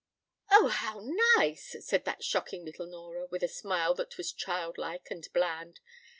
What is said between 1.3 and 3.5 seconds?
nice!" said that shocking little Nora, with a